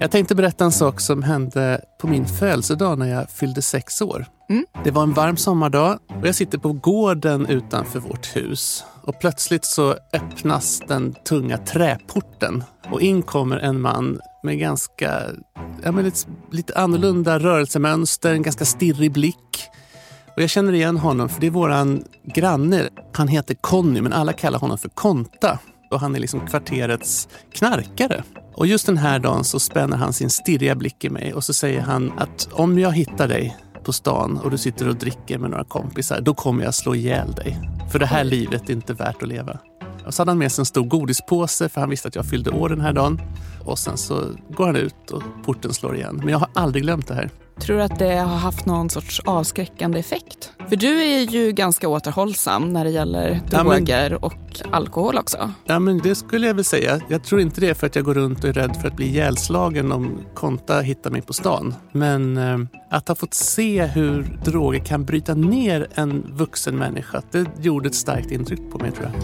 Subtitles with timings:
[0.00, 4.26] Jag tänkte berätta en sak som hände på min födelsedag när jag fyllde sex år.
[4.50, 4.66] Mm.
[4.84, 8.84] Det var en varm sommardag och jag sitter på gården utanför vårt hus.
[9.02, 15.22] Och plötsligt så öppnas den tunga träporten och in kommer en man med ganska
[15.82, 19.68] ja, men lite, lite annorlunda rörelsemönster, en ganska stirrig blick.
[20.36, 22.04] Och jag känner igen honom för det är våran
[22.34, 22.88] granne.
[23.12, 25.58] Han heter Conny men alla kallar honom för Konta
[25.90, 28.24] och han är liksom kvarterets knarkare.
[28.58, 31.54] Och just den här dagen så spänner han sin stirriga blick i mig och så
[31.54, 35.50] säger han att om jag hittar dig på stan och du sitter och dricker med
[35.50, 37.58] några kompisar, då kommer jag slå ihjäl dig.
[37.92, 39.58] För det här livet är inte värt att leva.
[40.06, 42.50] Och så hade han med sig en stor godispåse för han visste att jag fyllde
[42.50, 43.20] år den här dagen.
[43.64, 46.16] Och sen så går han ut och porten slår igen.
[46.16, 47.30] Men jag har aldrig glömt det här.
[47.60, 50.52] Tror du att det har haft någon sorts avskräckande effekt?
[50.68, 54.34] För du är ju ganska återhållsam när det gäller Ja, men- droger och
[54.70, 55.52] alkohol också.
[55.64, 57.00] Ja, men det skulle jag väl säga.
[57.08, 58.96] Jag tror inte det är för att jag går runt och är rädd för att
[58.96, 61.74] bli ihjälslagen om Konta hittar mig på stan.
[61.92, 62.58] Men eh,
[62.90, 67.94] att ha fått se hur droger kan bryta ner en vuxen människa, det gjorde ett
[67.94, 69.22] starkt intryck på mig tror jag.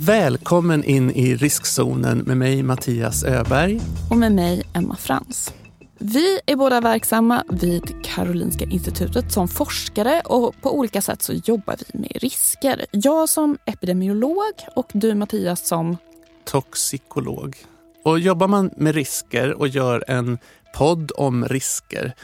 [0.00, 3.80] Välkommen in i riskzonen med mig Mattias Öberg.
[4.10, 5.52] Och med mig, Emma Frans.
[5.98, 11.76] Vi är båda verksamma vid Karolinska institutet som forskare och på olika sätt så jobbar
[11.78, 12.86] vi med risker.
[12.90, 15.96] Jag som epidemiolog och du Mattias som
[16.44, 17.56] toxikolog.
[18.02, 20.38] Och jobbar man med risker och gör en
[20.74, 22.14] podd om risker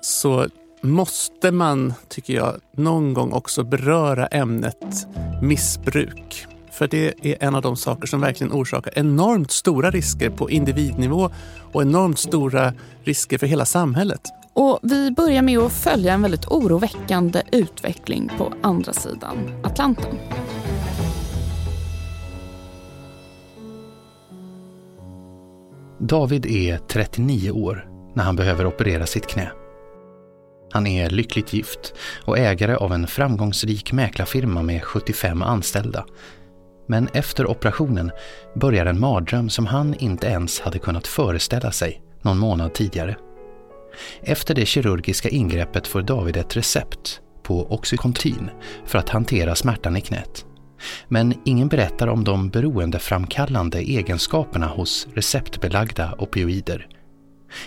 [0.00, 0.46] så
[0.80, 5.06] måste man, tycker jag, någon gång också beröra ämnet
[5.42, 6.46] missbruk.
[6.74, 11.30] För det är en av de saker som verkligen orsakar enormt stora risker på individnivå
[11.72, 12.72] och enormt stora
[13.02, 14.20] risker för hela samhället.
[14.52, 20.18] Och vi börjar med att följa en väldigt oroväckande utveckling på andra sidan Atlanten.
[25.98, 29.52] David är 39 år när han behöver operera sitt knä.
[30.72, 36.04] Han är lyckligt gift och ägare av en framgångsrik mäklarfirma med 75 anställda.
[36.86, 38.10] Men efter operationen
[38.54, 43.16] börjar en mardröm som han inte ens hade kunnat föreställa sig någon månad tidigare.
[44.22, 48.50] Efter det kirurgiska ingreppet får David ett recept på Oxycontin
[48.86, 50.44] för att hantera smärtan i knät.
[51.08, 56.88] Men ingen berättar om de beroendeframkallande egenskaperna hos receptbelagda opioider.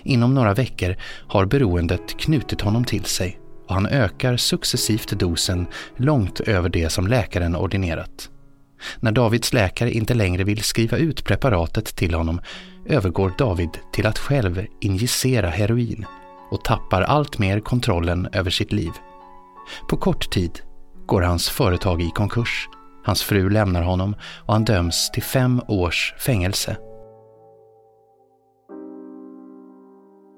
[0.03, 0.95] Inom några veckor
[1.28, 7.07] har beroendet knutit honom till sig och han ökar successivt dosen långt över det som
[7.07, 8.29] läkaren ordinerat.
[8.99, 12.41] När Davids läkare inte längre vill skriva ut preparatet till honom
[12.85, 16.05] övergår David till att själv injicera heroin
[16.51, 18.91] och tappar allt mer kontrollen över sitt liv.
[19.89, 20.59] På kort tid
[21.05, 22.69] går hans företag i konkurs,
[23.03, 26.77] hans fru lämnar honom och han döms till fem års fängelse.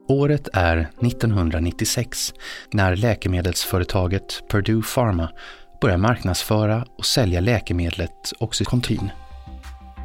[0.08, 2.34] Året är 1996
[2.72, 5.30] när läkemedelsföretaget Purdue Pharma
[5.82, 9.12] börjar marknadsföra och sälja läkemedlet Oxycontin.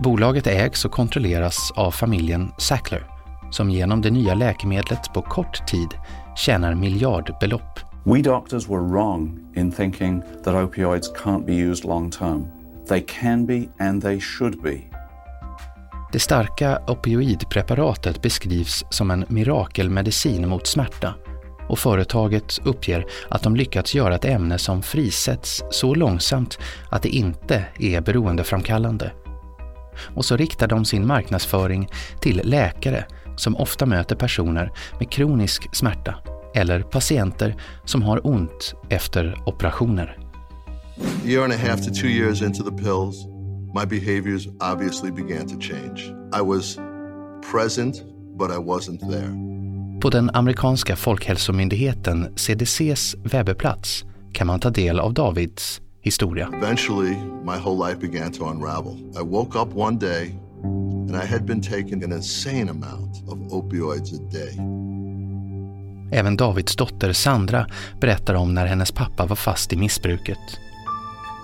[0.02, 3.06] Bolaget ägs och kontrolleras av familjen Sackler
[3.50, 5.88] som genom det nya läkemedlet på kort tid
[6.36, 7.80] tjänar miljardbelopp.
[8.04, 12.46] We doctors were wrong in thinking that opioids can't be used long term.
[12.88, 14.80] They can be and they should be.
[16.12, 21.14] Det starka opioidpreparatet beskrivs som en mirakelmedicin mot smärta
[21.68, 26.58] och företaget uppger att de lyckats göra ett ämne som frisätts så långsamt
[26.90, 29.12] att det inte är beroendeframkallande.
[30.14, 31.88] Och så riktar de sin marknadsföring
[32.20, 33.04] till läkare
[33.36, 36.14] som ofta möter personer med kronisk smärta
[36.54, 40.18] eller patienter som har ont efter operationer.
[40.98, 43.26] A year and a half to two years into the pills,
[43.74, 46.14] my behaviors obviously began to change.
[46.32, 46.78] I was
[47.52, 48.02] present,
[48.38, 49.53] but I wasn't there.
[50.00, 56.48] På den amerikanska folkhälsomyndigheten CDCs webbplats kan man ta del av Davids historia.
[56.62, 58.92] Eventually, my whole life began to unravel.
[58.92, 60.34] I woke up one day
[61.08, 64.58] and I had been taking an insane amount of opioids a day.
[66.12, 67.66] Även Davids dotter Sandra
[68.00, 70.38] berättar om när hennes pappa var fast i missbruket.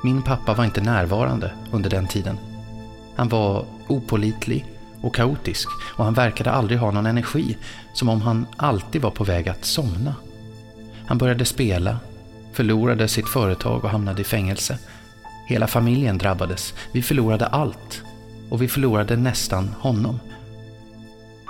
[0.05, 2.37] Min pappa var inte närvarande under den tiden.
[3.17, 4.67] Han var opålitlig
[5.03, 7.57] och kaotisk och han verkade aldrig ha någon energi,
[7.93, 10.15] som om han alltid var på väg att somna.
[11.07, 11.99] Han började spela,
[12.53, 14.79] förlorade sitt företag och hamnade i fängelse.
[15.49, 16.75] Hela familjen drabbades.
[16.93, 18.03] Vi förlorade allt.
[18.51, 20.21] Och vi förlorade nästan honom.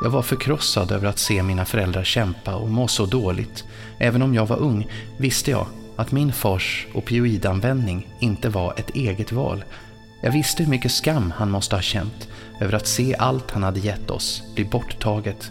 [0.02, 3.64] Jag var förkrossad över att se mina föräldrar kämpa och må så dåligt.
[3.98, 9.32] Även om jag var ung visste jag att min fars opioidanvändning inte var ett eget
[9.32, 9.64] val.
[10.22, 12.28] Jag visste hur mycket skam han måste ha känt
[12.60, 15.50] över att se allt han hade gett oss bli borttaget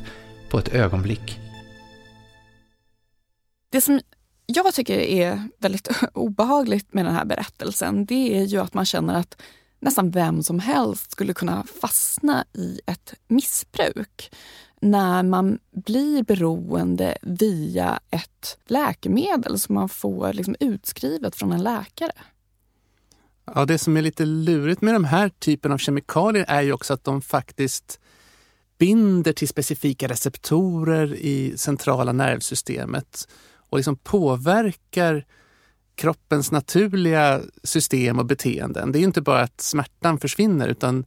[0.50, 1.40] på ett ögonblick.
[3.70, 4.00] Det som
[4.46, 9.20] jag tycker är väldigt obehagligt med den här berättelsen det är ju att man känner
[9.20, 9.42] att
[9.80, 14.32] nästan vem som helst skulle kunna fastna i ett missbruk
[14.82, 22.12] när man blir beroende via ett läkemedel som man får liksom utskrivet från en läkare.
[23.56, 26.94] Ja, det som är lite lurigt med de här typen av kemikalier är ju också
[26.94, 28.00] att de faktiskt
[28.80, 33.28] binder till specifika receptorer i centrala nervsystemet
[33.70, 35.26] och liksom påverkar
[35.96, 38.92] kroppens naturliga system och beteenden.
[38.92, 41.06] Det är inte bara att smärtan försvinner utan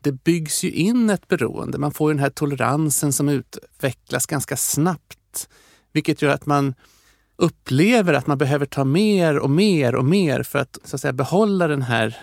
[0.00, 1.78] det byggs ju in ett beroende.
[1.78, 5.48] Man får den här toleransen som utvecklas ganska snabbt,
[5.92, 6.74] vilket gör att man
[7.40, 11.12] upplever att man behöver ta mer och mer och mer för att, så att säga,
[11.12, 12.16] behålla den här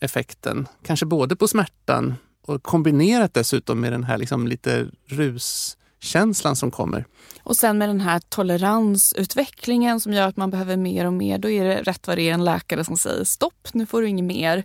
[0.00, 0.68] effekten.
[0.82, 2.14] Kanske både på smärtan
[2.46, 7.04] och kombinerat dessutom med den här liksom lite ruskänslan som kommer.
[7.42, 11.50] Och sen med den här toleransutvecklingen som gör att man behöver mer och mer, då
[11.50, 14.24] är det rätt vad det är en läkare som säger stopp, nu får du inget
[14.24, 14.64] mer.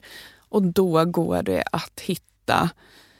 [0.49, 2.69] Och då går det att hitta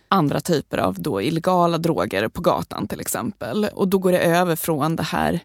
[0.08, 3.66] andra typer av då illegala droger på gatan till exempel.
[3.74, 5.40] Och då går det över från det här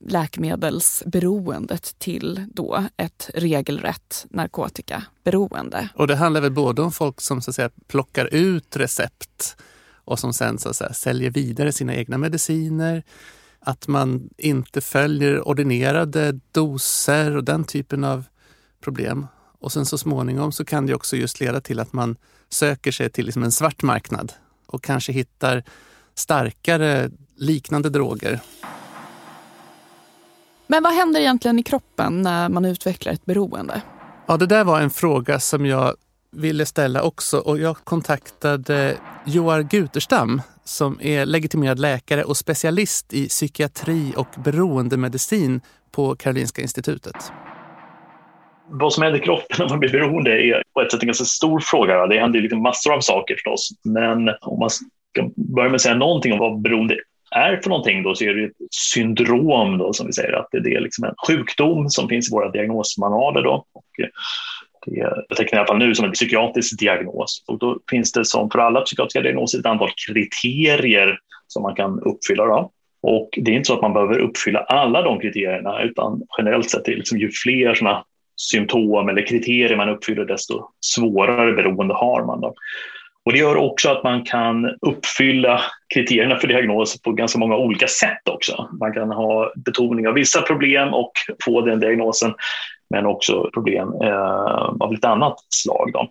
[0.00, 5.88] läkemedelsberoendet till då ett regelrätt narkotikaberoende.
[5.94, 9.56] Och det handlar väl både om folk som så att säga, plockar ut recept
[10.04, 13.02] och som sen så att säga, säljer vidare sina egna mediciner.
[13.60, 18.24] Att man inte följer ordinerade doser och den typen av
[18.80, 19.26] problem.
[19.60, 22.16] Och sen så småningom så kan det också just leda till att man
[22.48, 24.32] söker sig till liksom en svart marknad
[24.66, 25.64] och kanske hittar
[26.14, 28.40] starkare liknande droger
[30.66, 33.82] men vad händer egentligen i kroppen när man utvecklar ett beroende?
[34.26, 35.94] Ja, det där var en fråga som jag
[36.32, 43.28] ville ställa också och jag kontaktade Joar Guterstam som är legitimerad läkare och specialist i
[43.28, 45.60] psykiatri och beroendemedicin
[45.92, 47.32] på Karolinska institutet.
[48.68, 51.24] Vad som händer i kroppen när man blir beroende är på ett sätt en ganska
[51.24, 52.06] stor fråga.
[52.06, 53.68] Det händer liksom massor av saker förstås.
[53.84, 56.96] Men om man ska börja med att säga någonting om vad beroende
[57.34, 60.74] är för någonting då så är det ett syndrom då som vi säger att det
[60.74, 63.66] är liksom en sjukdom som finns i våra diagnosmanualer då.
[63.72, 64.08] Och eh,
[64.86, 67.44] det betecknar i alla fall nu som en psykiatrisk diagnos.
[67.46, 72.00] Och då finns det som för alla psykiatriska diagnoser ett antal kriterier som man kan
[72.00, 72.44] uppfylla.
[72.44, 72.70] Då.
[73.02, 76.88] Och det är inte så att man behöver uppfylla alla de kriterierna utan generellt sett
[76.88, 78.04] är liksom ju fler såna
[78.36, 82.40] symptom eller kriterier man uppfyller desto svårare beroende har man.
[82.40, 82.54] Då.
[83.24, 85.60] Och det gör också att man kan uppfylla
[85.94, 88.68] kriterierna för diagnos på ganska många olika sätt också.
[88.80, 91.12] Man kan ha betoning av vissa problem och
[91.44, 92.34] få den diagnosen,
[92.90, 95.90] men också problem eh, av lite annat slag.
[95.92, 96.08] Då.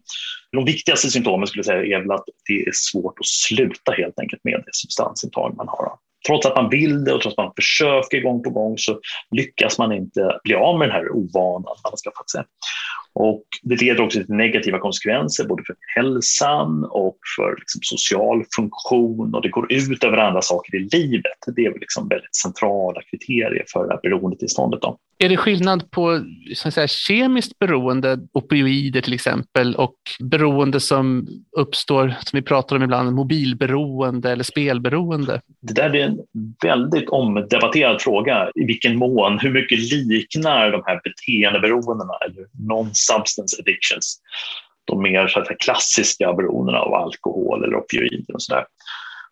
[0.51, 4.19] De viktigaste symptomen skulle jag säga är väl att det är svårt att sluta helt
[4.19, 5.92] enkelt med det substansintag man har.
[6.27, 9.00] Trots att man vill det och trots att man försöker gång på gång så
[9.31, 12.44] lyckas man inte bli av med den här ovanan man har skaffat sig.
[13.15, 19.36] Och det leder också till negativa konsekvenser både för hälsan och för liksom social funktion
[19.36, 21.56] och det går ut över andra saker i livet.
[21.56, 24.81] Det är liksom väldigt centrala kriterier för det här beroendetillståndet.
[24.81, 24.98] Då.
[25.24, 26.24] Är det skillnad på
[26.56, 31.27] så att säga, kemiskt beroende, opioider till exempel, och beroende som
[31.57, 35.42] uppstår, som vi pratar om ibland, mobilberoende eller spelberoende?
[35.62, 36.20] Det där är en
[36.63, 38.51] väldigt omdebatterad fråga.
[38.55, 42.46] I vilken mån, hur mycket liknar de här beteendeberoendena eller
[43.03, 44.19] substance addictions
[44.86, 48.65] de mer så att säga, klassiska beroendena av alkohol eller opioider och sådär.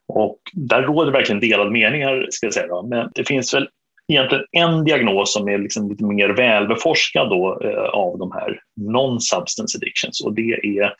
[0.07, 2.67] Och där råder verkligen delade meningar, ska jag säga.
[2.67, 2.87] Då.
[2.87, 3.69] Men det finns väl
[4.07, 9.77] egentligen en diagnos som är liksom lite mer välbeforskad då, eh, av de här non-substance
[9.77, 10.93] addictions och det är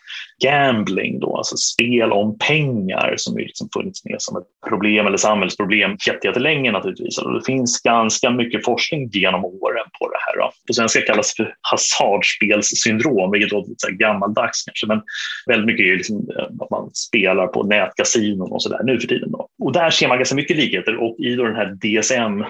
[0.43, 5.17] gambling, då, alltså spel om pengar som har liksom funnits med som ett problem eller
[5.17, 7.17] samhällsproblem jättelänge naturligtvis.
[7.17, 10.37] Och det finns ganska mycket forskning genom åren på det här.
[10.37, 10.51] Då.
[10.67, 15.01] På svenska kallas det för hasardspelssyndrom, vilket låter lite gammaldags kanske, men
[15.47, 19.07] väldigt mycket är liksom eh, att man spelar på nätkasinon och så där nu för
[19.07, 19.31] tiden.
[19.31, 19.47] Då.
[19.63, 22.43] Och där ser man ganska mycket likheter och i då den här DSM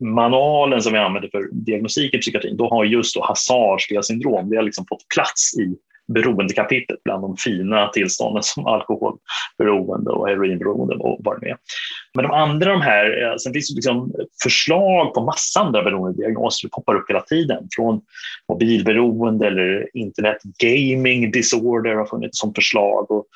[0.00, 4.62] manualen som vi använder för diagnostik i psykiatrin, då har just då hasardspelsyndrom, det har
[4.62, 5.76] liksom fått plats i
[6.14, 11.56] beroendekapitlet bland de fina tillstånden som alkoholberoende och heroinberoende och vad det är.
[12.14, 16.60] Men de andra de här, eh, sen finns det liksom förslag på massa andra beroendediagnoser
[16.60, 17.68] som poppar upp hela tiden.
[17.76, 18.00] Från
[18.48, 23.26] mobilberoende eller internet gaming disorder har funnits som förslag och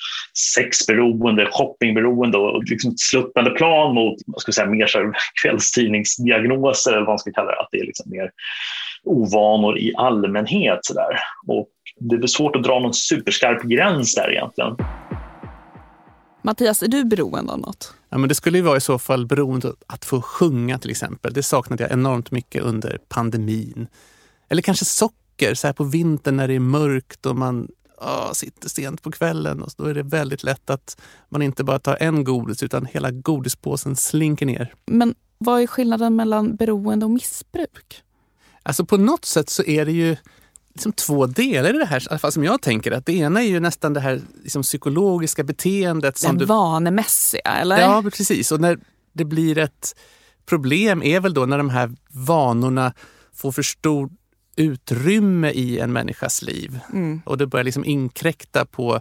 [0.54, 5.12] sexberoende, shoppingberoende och liksom ett sluttande plan mot vad ska jag säga, mer så
[5.42, 7.60] kvällstidningsdiagnoser eller vad man ska kalla det.
[7.60, 8.30] Att det är liksom mer
[9.04, 10.78] ovanor i allmänhet.
[10.82, 11.18] Så där.
[11.46, 14.76] Och det är svårt att dra någon superskarp gräns där egentligen.
[16.42, 17.94] Mattias, är du beroende av något?
[18.08, 21.32] Ja, men det skulle ju vara i så fall beroende att få sjunga till exempel.
[21.32, 23.86] Det saknade jag enormt mycket under pandemin.
[24.48, 27.68] Eller kanske socker, så här på vintern när det är mörkt och man
[28.00, 29.62] åh, sitter sent på kvällen.
[29.62, 33.10] Och då är det väldigt lätt att man inte bara tar en godis utan hela
[33.10, 34.74] godispåsen slinker ner.
[34.86, 38.02] Men vad är skillnaden mellan beroende och missbruk?
[38.62, 40.16] Alltså på något sätt så är det ju
[40.72, 42.92] liksom två delar i det här, i alla fall som jag tänker.
[42.92, 46.18] Att det ena är ju nästan det här liksom psykologiska beteendet.
[46.18, 47.80] Som Den du, vanemässiga, eller?
[47.80, 48.52] Ja, precis.
[48.52, 48.78] Och när
[49.12, 49.96] det blir ett
[50.46, 52.92] problem är väl då när de här vanorna
[53.32, 54.10] får för stor
[54.56, 56.80] utrymme i en människas liv.
[56.92, 57.22] Mm.
[57.24, 59.00] Och det börjar liksom inkräkta på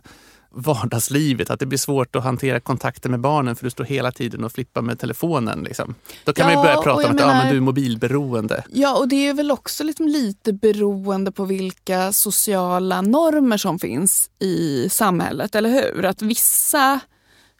[0.51, 1.49] vardagslivet.
[1.49, 4.51] Att det blir svårt att hantera kontakter med barnen för du står hela tiden och
[4.51, 5.63] flippar med telefonen.
[5.63, 5.95] Liksom.
[6.23, 8.63] Då kan Ja, man ju börja prata om att ja, menar- men du är mobilberoende.
[8.71, 14.29] Ja, och det är väl också liksom lite beroende på vilka sociala normer som finns
[14.39, 16.05] i samhället, eller hur?
[16.05, 16.99] Att vissa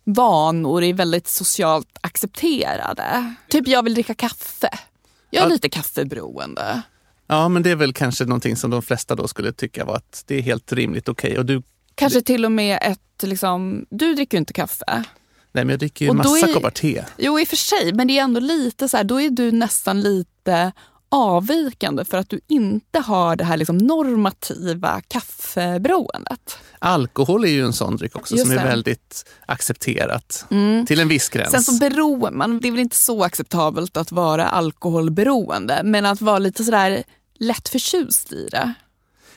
[0.03, 3.33] vanor är väldigt socialt accepterade.
[3.49, 4.69] Typ jag vill dricka kaffe.
[5.29, 5.53] Jag är Ja.
[5.53, 6.81] lite kaffeberoende.
[7.27, 10.23] Ja, men det är väl kanske någonting som de flesta då skulle tycka var att
[10.27, 11.37] det är helt rimligt okej.
[11.37, 11.61] Och du,
[11.99, 14.85] Kanske till och med ett, liksom, du dricker ju inte kaffe.
[15.51, 17.03] nej men jag dricker ju Och massa är- koppar te.
[17.17, 19.51] Jo, i och för sig, men det är ändå lite så här, då är du
[19.51, 20.71] nästan lite
[21.11, 26.57] avvikande för att du inte har det här liksom normativa kaffeberoendet.
[26.79, 28.61] Alkohol är ju en sån dryck också Just som är det.
[28.61, 28.69] Mm.
[28.71, 30.45] väldigt accepterat.
[30.87, 31.51] Till en viss gräns.
[31.51, 36.21] Sen så beroende, man, det är väl inte så acceptabelt att vara alkoholberoende, men att
[36.21, 37.03] vara lite sådär
[37.39, 38.73] lätt förtjust i det.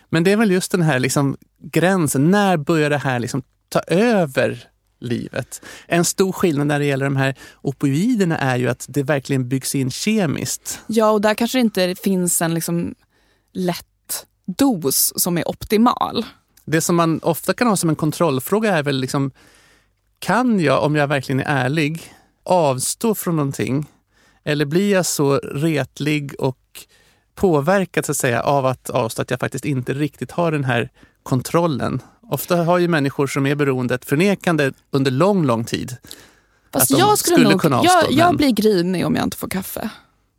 [0.08, 2.30] Men det är väl just den här liksom gränsen.
[2.30, 4.68] När börjar det här liksom ta över
[5.00, 5.62] livet?
[5.86, 9.74] En stor skillnad när det gäller de här opioiderna är ju att det verkligen byggs
[9.74, 10.80] in kemiskt.
[10.86, 12.94] Ja, och där kanske det inte finns en liksom
[13.52, 16.24] lätt dos som är optimal.
[16.64, 19.30] Det som man ofta kan ha som en kontrollfråga är väl liksom,
[20.18, 22.12] kan jag, om jag verkligen är ärlig,
[22.44, 23.86] avstå från någonting?
[24.44, 26.58] Eller blir jag så retlig och
[27.34, 30.90] påverkad så att säga, av att avstå att jag faktiskt inte riktigt har den här
[31.22, 32.02] kontrollen?
[32.30, 35.96] Ofta har ju människor som är beroende ett förnekande under lång, lång tid.
[36.72, 39.14] Fast Att de jag skulle, skulle nog, kunna avstå, jag, jag men- blir grinig om
[39.16, 39.90] jag inte får kaffe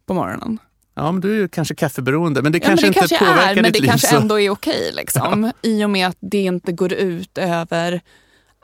[0.05, 0.57] på morgonen.
[0.95, 3.17] Ja, men du är ju kanske kaffeberoende, men det Ja, men kanske det inte kanske
[3.19, 3.87] påverkar är, men ditt det liv.
[3.89, 4.15] kanske så.
[4.17, 4.91] ändå är okej.
[4.95, 8.01] Liksom, I och med att det inte går ut över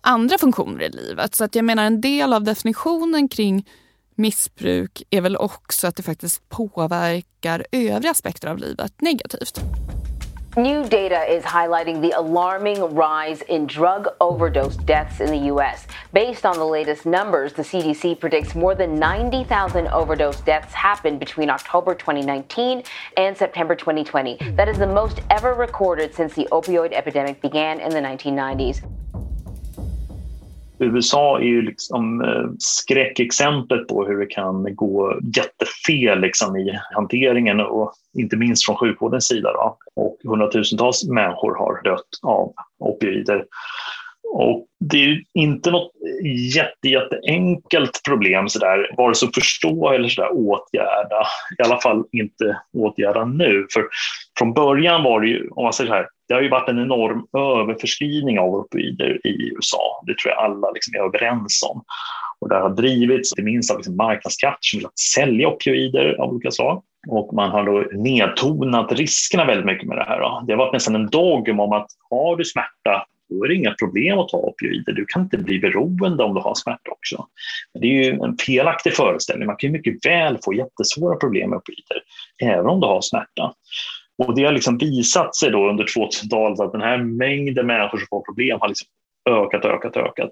[0.01, 1.35] andra funktioner i livet.
[1.35, 3.67] Så att jag menar en del av definitionen kring
[4.15, 9.59] missbruk är väl också att det faktiskt påverkar övriga aspekter av livet negativt.
[10.57, 15.85] New data is highlighting the alarming rise in drug overdose deaths in the U.S.
[16.11, 21.51] Based on the latest numbers, the CDC predicts more than 90,000 overdose deaths happened between
[21.51, 22.81] October 2019
[23.15, 24.37] and September 2020.
[24.55, 28.81] That is the most ever recorded since the opioid epidemic began in the 1990s.
[30.79, 37.59] USA är ju liksom eh, skräckexemplet på hur det kan gå jättefel liksom i hanteringen
[37.59, 39.53] och inte minst från sjukvårdens sida.
[39.53, 39.77] Då.
[39.95, 43.45] Och hundratusentals människor har dött av opioider.
[44.31, 45.91] Och det är inte något
[46.55, 51.23] jätte, jätteenkelt problem så där, vare sig att förstå eller så där, åtgärda.
[51.59, 53.67] I alla fall inte åtgärda nu.
[53.73, 53.87] För
[54.39, 56.79] från början var det ju, om man säger så här, det har ju varit en
[56.79, 60.03] enorm överförskrivning av opioider i USA.
[60.07, 61.83] Det tror jag alla liksom är överens om.
[62.41, 66.29] Och det har drivits, inte minst av liksom marknadskrafter som vill att sälja opioider av
[66.29, 66.83] olika slag.
[67.07, 70.19] Och man har då nedtonat riskerna väldigt mycket med det här.
[70.19, 70.43] Då.
[70.47, 73.73] Det har varit nästan en dogm om att har du smärta, då är det inga
[73.73, 74.93] problem att ta opioider.
[74.93, 77.25] Du kan inte bli beroende om du har smärta också.
[77.73, 79.47] Men det är ju en felaktig föreställning.
[79.47, 82.01] Man kan ju mycket väl få jättesvåra problem med opioider,
[82.43, 83.53] även om du har smärta.
[84.17, 88.07] Och det har liksom visat sig då under 2000-talet att den här mängden människor som
[88.09, 88.87] får problem har liksom
[89.29, 90.31] ökat, ökat, ökat.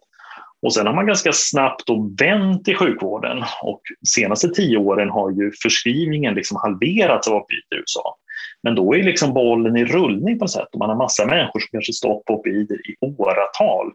[0.61, 5.09] Och sen har man ganska snabbt då vänt i sjukvården och de senaste tio åren
[5.09, 8.15] har ju förskrivningen liksom halverats av opioider i USA.
[8.67, 11.59] Men då är liksom bollen i rullning på något sätt och man har massa människor
[11.59, 13.91] som kanske stått på opioider i åratal.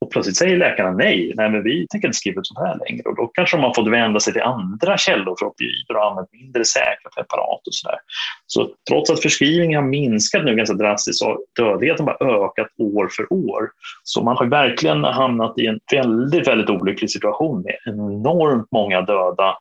[0.00, 3.02] Och plötsligt säger läkarna nej, nej men vi tänker inte skriva ut sånt här längre.
[3.04, 6.64] Och då kanske man fått vända sig till andra källor för opioider och använt mindre
[6.64, 7.98] säkra preparat och sådär.
[8.46, 13.08] Så trots att förskrivningen har minskat nu ganska drastiskt så har dödligheten bara ökat år
[13.16, 13.70] för år.
[14.02, 19.56] Så man har verkligen hamnat i en väldigt, väldigt olycklig situation med enormt många döda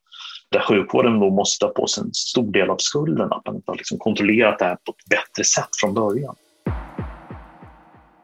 [0.52, 3.72] där sjukvården då måste ta på sig en stor del av skulden att man inte
[3.72, 6.36] har liksom kontrollerat det här på ett bättre sätt från början.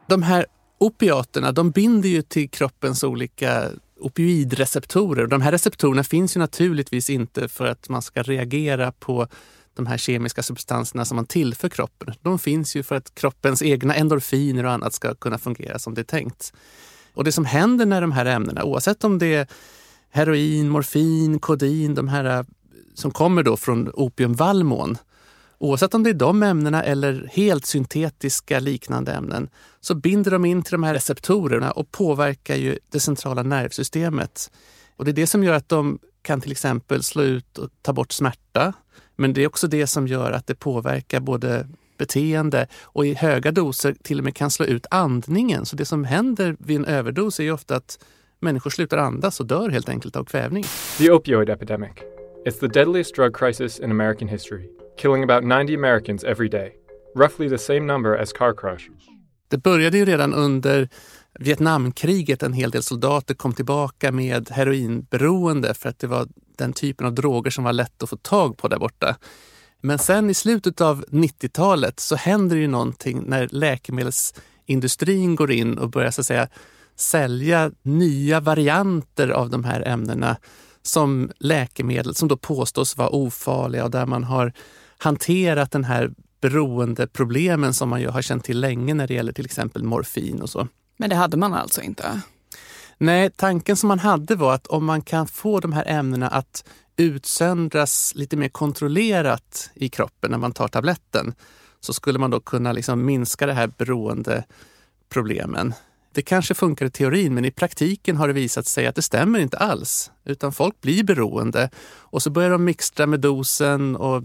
[0.07, 0.45] De här
[0.77, 3.69] opiaterna de binder ju till kroppens olika
[3.99, 5.27] opioidreceptorer.
[5.27, 9.27] De här receptorerna finns ju naturligtvis inte för att man ska reagera på
[9.73, 12.13] de här kemiska substanserna som man tillför kroppen.
[12.21, 16.01] De finns ju för att kroppens egna endorfiner och annat ska kunna fungera som det
[16.01, 16.53] är tänkt.
[17.13, 19.47] Och det som händer när de här ämnena, oavsett om det är
[20.17, 22.43] heroin, morfin, kodin, de här eh,
[22.93, 24.97] som kommer då från opiumvallmon,
[25.57, 29.49] oavsett om det är de ämnena eller helt syntetiska liknande ämnen,
[29.81, 34.51] så binder de in till de här receptorerna och påverkar ju det centrala nervsystemet.
[34.95, 37.93] Och det är det som gör att de kan till exempel slå ut och ta
[37.93, 38.73] bort smärta.
[39.15, 43.51] Men det är också det som gör att det påverkar både beteende och i höga
[43.51, 45.65] doser till och med kan slå ut andningen.
[45.65, 47.99] Så det som händer vid en överdos är ju ofta att
[48.39, 50.63] människor slutar andas och dör helt enkelt av kvävning.
[50.97, 51.91] The opioid epidemic.
[52.45, 54.69] It's the deadliest drug crisis in American history,
[55.01, 56.73] killing about 90 Americans every day,
[57.15, 58.89] roughly the same number as car crash.
[59.49, 60.89] Det började ju redan under
[61.39, 62.43] Vietnamkriget.
[62.43, 66.27] En hel del soldater kom tillbaka med heroinberoende för att det var
[66.57, 69.15] den typen av droger som var lätt att få tag på där borta.
[69.81, 75.89] Men sen i slutet av 90-talet så händer ju någonting när läkemedelsindustrin går in och
[75.89, 76.47] börjar så att säga
[76.99, 80.37] sälja nya varianter av de här ämnena
[80.81, 84.53] som läkemedel som då påstås vara ofarliga och där man har
[84.97, 86.11] hanterat den här
[86.41, 90.49] beroendeproblemen som man ju har känt till länge när det gäller till exempel morfin och
[90.49, 90.67] så.
[90.97, 92.21] Men det hade man alltså inte?
[92.97, 96.63] Nej, tanken som man hade var att om man kan få de här ämnena att
[96.97, 101.33] utsöndras lite mer kontrollerat i kroppen när man tar tabletten
[101.79, 105.73] så skulle man då kunna liksom minska det här beroendeproblemen.
[106.17, 109.39] Det kanske funkar i teorin, men i praktiken har det visat sig att det stämmer
[109.39, 110.11] inte alls.
[110.25, 114.23] Utan folk blir beroende och så börjar de mixtra med dosen och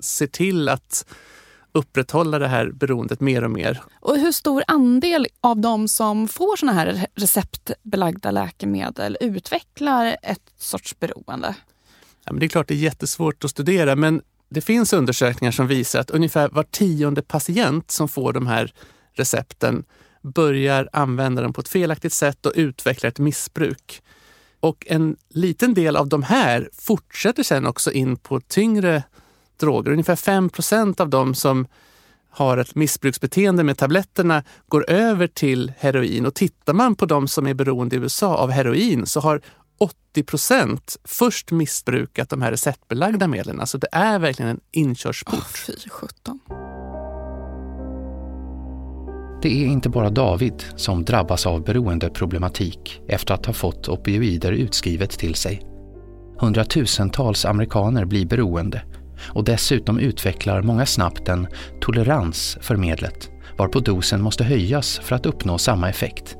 [0.00, 1.06] se till att
[1.72, 3.82] upprätthålla det här beroendet mer och mer.
[4.00, 10.98] Och hur stor andel av de som får såna här receptbelagda läkemedel utvecklar ett sorts
[10.98, 11.54] beroende?
[12.24, 15.66] Ja, men det är klart det är jättesvårt att studera, men det finns undersökningar som
[15.66, 18.72] visar att ungefär var tionde patient som får de här
[19.12, 19.84] recepten
[20.22, 24.02] börjar använda dem på ett felaktigt sätt och utvecklar ett missbruk.
[24.60, 29.02] Och en liten del av de här fortsätter sen också in på tyngre
[29.60, 29.92] droger.
[29.92, 31.66] Ungefär 5% av de som
[32.30, 36.26] har ett missbruksbeteende med tabletterna går över till heroin.
[36.26, 39.40] Och tittar man på de som är beroende i USA av heroin så har
[39.78, 43.60] 80 procent först missbrukat de här receptbelagda medlen.
[43.60, 45.34] Alltså det är verkligen en inkörsport.
[45.34, 46.40] Oh, fy sjutton.
[49.42, 55.10] Det är inte bara David som drabbas av beroendeproblematik efter att ha fått opioider utskrivet
[55.10, 55.62] till sig.
[56.38, 58.82] Hundratusentals amerikaner blir beroende
[59.28, 61.46] och dessutom utvecklar många snabbt en
[61.80, 66.36] tolerans för medlet varpå dosen måste höjas för att uppnå samma effekt.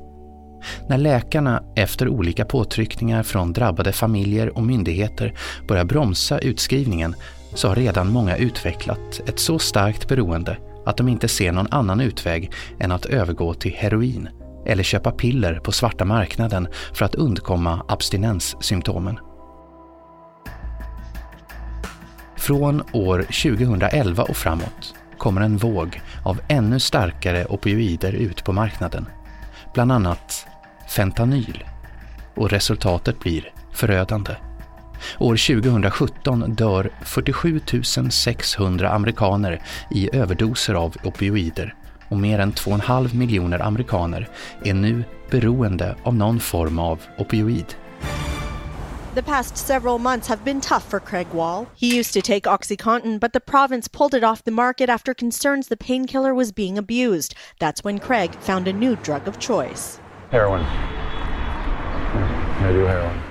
[0.89, 5.33] När läkarna efter olika påtryckningar från drabbade familjer och myndigheter
[5.67, 7.15] börjar bromsa utskrivningen
[7.53, 10.57] så har redan många utvecklat ett så starkt beroende
[10.89, 14.29] att de inte ser någon annan utväg än att övergå till heroin
[14.65, 19.19] eller köpa piller på svarta marknaden för att undkomma abstinenssymptomen.
[22.37, 29.05] Från år 2011 och framåt kommer en våg av ännu starkare opioider ut på marknaden.
[29.73, 30.47] Bland annat
[30.89, 31.63] fentanyl.
[32.35, 34.35] Och resultatet blir förödande.
[35.19, 37.61] År 2017 dör 47
[38.09, 41.75] 600 amerikaner i överdoser av opioider
[42.09, 44.29] och mer än 2,5 miljoner amerikaner
[44.63, 47.75] är nu beroende av någon form av opioid.
[49.15, 51.67] The past several months have been tough for Craig Wall.
[51.75, 55.67] He used to take OxyContin, but the province pulled it off the market after concerns
[55.67, 57.33] the painkiller was being abused.
[57.59, 59.99] That's when Craig found a new drug of choice.
[60.31, 60.61] Heroin.
[62.61, 63.28] I do heroin.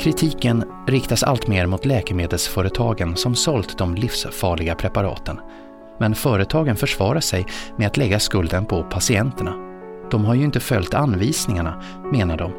[0.00, 5.40] Kritiken riktas alltmer mot läkemedelsföretagen som sålt de livsfarliga preparaten.
[5.98, 9.54] Men företagen försvarar sig med att lägga skulden på patienterna.
[10.10, 12.52] De har ju inte följt anvisningarna, menar de.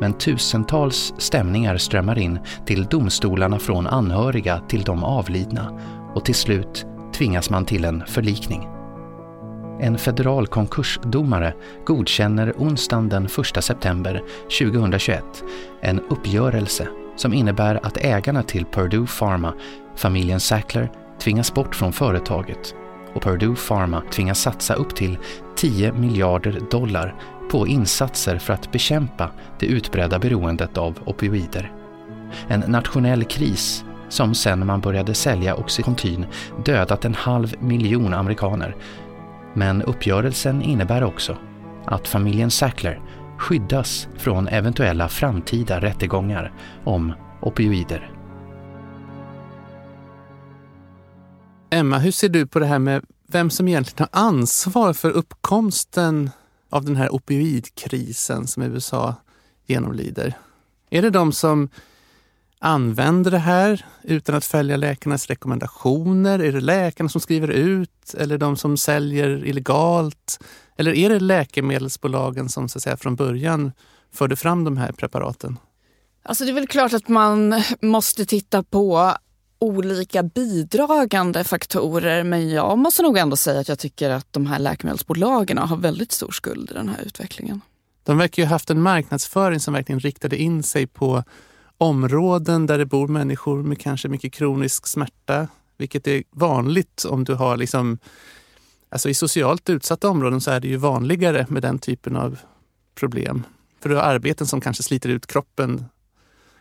[0.00, 5.80] Men tusentals stämningar strömmar in till domstolarna från anhöriga till de avlidna
[6.14, 8.75] och till slut tvingas man till en förlikning.
[9.80, 11.54] En federal konkursdomare
[11.86, 14.22] godkänner onsdagen den 1 september
[14.58, 15.24] 2021
[15.80, 19.54] en uppgörelse som innebär att ägarna till Purdue Pharma,
[19.96, 22.74] familjen Sackler, tvingas bort från företaget.
[23.14, 25.18] Och Purdue Pharma tvingas satsa upp till
[25.56, 27.14] 10 miljarder dollar
[27.50, 31.72] på insatser för att bekämpa det utbredda beroendet av opioider.
[32.48, 36.26] En nationell kris som sen man började sälja Oxycontin
[36.64, 38.76] dödat en halv miljon amerikaner
[39.56, 41.36] men uppgörelsen innebär också
[41.84, 43.00] att familjen Sackler
[43.38, 46.52] skyddas från eventuella framtida rättegångar
[46.84, 48.12] om opioider.
[51.70, 56.30] Emma, hur ser du på det här med vem som egentligen har ansvar för uppkomsten
[56.70, 59.14] av den här opioidkrisen som USA
[59.66, 60.34] genomlider.
[60.90, 61.68] Är det de som
[62.66, 66.38] använder det här utan att följa läkarnas rekommendationer?
[66.38, 70.44] Är det läkarna som skriver ut eller de som säljer illegalt?
[70.76, 73.72] Eller är det läkemedelsbolagen som så att säga, från början
[74.12, 75.58] förde fram de här preparaten?
[76.22, 79.14] Alltså det är väl klart att man måste titta på
[79.58, 84.58] olika bidragande faktorer men jag måste nog ändå säga att jag tycker att de här
[84.58, 87.60] läkemedelsbolagen har väldigt stor skuld i den här utvecklingen.
[88.04, 91.24] De verkar ju ha haft en marknadsföring som verkligen riktade in sig på
[91.78, 97.34] områden där det bor människor med kanske mycket kronisk smärta, vilket är vanligt om du
[97.34, 97.98] har liksom
[98.88, 102.38] Alltså I socialt utsatta områden så är det ju vanligare med den typen av
[102.94, 103.42] problem.
[103.80, 105.84] För du har arbeten som kanske sliter ut kroppen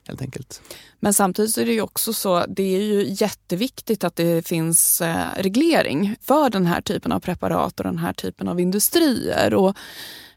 [0.07, 0.61] helt enkelt.
[0.99, 5.27] Men samtidigt är det ju också så, det är ju jätteviktigt att det finns eh,
[5.37, 9.53] reglering för den här typen av preparat och den här typen av industrier.
[9.53, 9.77] Och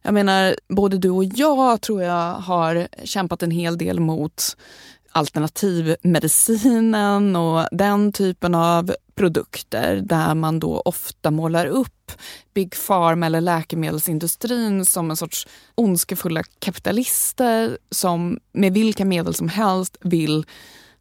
[0.03, 4.57] jag menar, både du och jag tror jag har kämpat en hel del mot
[5.13, 12.13] alternativmedicinen och den typen av produkter där man då ofta målar upp
[12.55, 19.97] Big Pharma eller läkemedelsindustrin som en sorts ondskefulla kapitalister som med vilka medel som helst
[20.01, 20.47] vill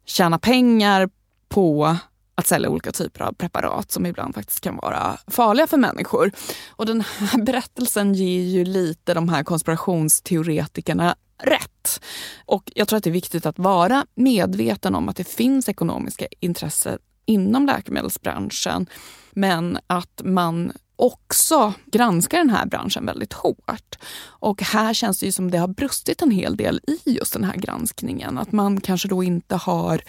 [0.04, 1.08] tjäna pengar
[1.48, 1.96] på
[2.34, 6.32] att sälja olika typer av preparat som ibland faktiskt kan vara farliga för människor.
[6.68, 12.00] Och den här berättelsen ger ju lite de här konspirationsteoretikerna rätt.
[12.46, 16.26] Och jag tror att det är viktigt att vara medveten om att det finns ekonomiska
[16.40, 18.86] intressen inom läkemedelsbranschen.
[19.30, 23.98] Men att man också granskar den här branschen väldigt hårt.
[24.20, 27.44] Och här känns det ju som det har brustit en hel del i just den
[27.44, 28.38] här granskningen.
[28.38, 30.02] Att man kanske då inte har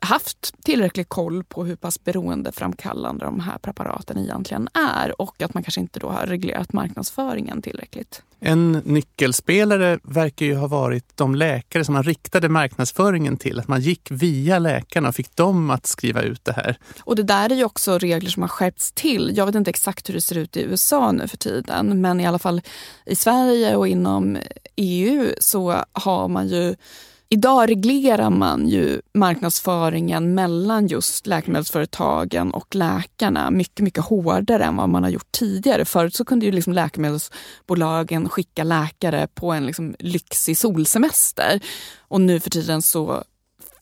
[0.00, 5.62] haft tillräcklig koll på hur pass beroendeframkallande de här preparaten egentligen är och att man
[5.62, 8.22] kanske inte då har reglerat marknadsföringen tillräckligt.
[8.42, 13.60] En nyckelspelare verkar ju ha varit de läkare som man riktade marknadsföringen till.
[13.60, 16.78] Att man gick via läkarna och fick dem att skriva ut det här.
[17.00, 19.32] Och det där är ju också regler som har skärpts till.
[19.36, 22.26] Jag vet inte exakt hur det ser ut i USA nu för tiden, men i
[22.26, 22.60] alla fall
[23.06, 24.38] i Sverige och inom
[24.76, 26.76] EU så har man ju
[27.32, 34.88] Idag reglerar man ju marknadsföringen mellan just läkemedelsföretagen och läkarna mycket, mycket hårdare än vad
[34.88, 35.84] man har gjort tidigare.
[35.84, 41.60] Förut så kunde ju liksom läkemedelsbolagen skicka läkare på en liksom lyxig solsemester
[41.98, 43.24] och nu för tiden så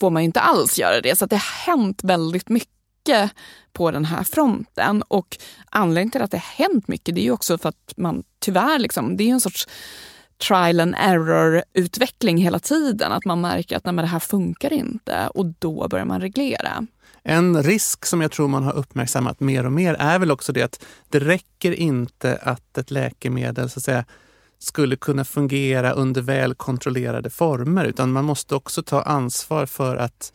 [0.00, 1.18] får man ju inte alls göra det.
[1.18, 3.30] Så det har hänt väldigt mycket
[3.72, 5.02] på den här fronten.
[5.02, 5.37] Och
[5.70, 8.78] anledningen till att det har hänt mycket det är ju också för att man tyvärr,
[8.78, 9.68] liksom, det är en sorts
[10.38, 13.12] trial and error-utveckling hela tiden.
[13.12, 16.87] Att man märker att nej, det här funkar inte och då börjar man reglera.
[17.22, 20.62] En risk som jag tror man har uppmärksammat mer och mer är väl också det
[20.62, 24.05] att det räcker inte att ett läkemedel så att säga,
[24.59, 30.33] skulle kunna fungera under väl kontrollerade former utan man måste också ta ansvar för att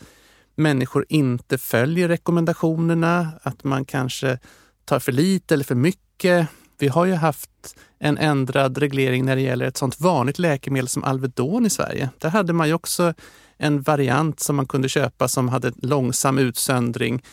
[0.56, 4.40] människor inte följer rekommendationerna, att man kanske
[4.86, 6.48] tar för lite eller för mycket.
[6.78, 11.04] Vi har ju haft en ändrad reglering när det gäller ett sånt vanligt läkemedel som
[11.04, 12.10] Alvedon i Sverige.
[12.18, 13.14] Där hade man ju också
[13.58, 17.24] en variant som man kunde köpa som hade långsam utsöndring,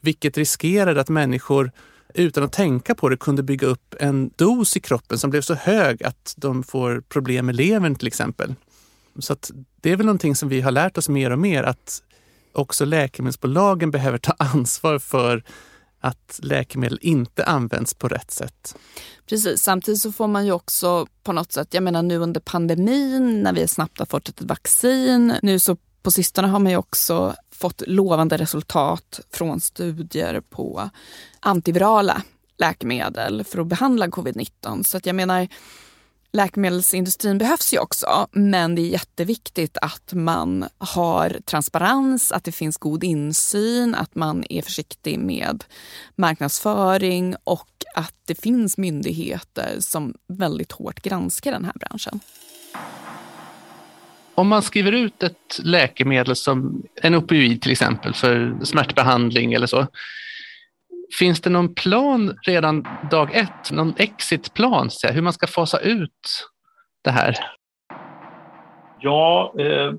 [0.00, 1.72] vilket riskerade att människor
[2.14, 5.54] utan att tänka på det kunde bygga upp en dos i kroppen som blev så
[5.54, 8.54] hög att de får problem med levern till exempel.
[9.18, 9.36] Så
[9.80, 12.02] det är väl någonting som vi har lärt oss mer och mer att
[12.52, 15.42] också läkemedelsbolagen behöver ta ansvar för
[16.00, 18.76] att läkemedel inte används på rätt sätt.
[19.26, 23.42] Precis, samtidigt så får man ju också på något sätt, jag menar nu under pandemin
[23.42, 27.34] när vi snabbt har fått ett vaccin, nu så på sistone har man ju också
[27.52, 30.90] fått lovande resultat från studier på
[31.40, 32.22] antivirala
[32.58, 34.82] läkemedel för att behandla covid-19.
[34.82, 35.48] Så att jag menar,
[36.32, 42.76] läkemedelsindustrin behövs ju också, men det är jätteviktigt att man har transparens, att det finns
[42.76, 45.64] god insyn, att man är försiktig med
[46.16, 52.20] marknadsföring och att det finns myndigheter som väldigt hårt granskar den här branschen.
[54.34, 59.86] Om man skriver ut ett läkemedel som en opioid till exempel för smärtbehandling eller så,
[61.18, 66.48] Finns det någon plan redan dag ett, någon exitplan, hur man ska fasa ut
[67.04, 67.36] det här?
[69.02, 69.92] Ja, eh,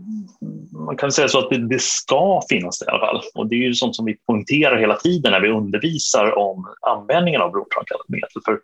[0.85, 3.21] man kan säga så att det, det, ska finnas det i alla fall.
[3.35, 7.41] Och det är ju sånt som vi poängterar hela tiden när vi undervisar om användningen
[7.41, 8.29] av beroendeframkallande medel.
[8.45, 8.59] För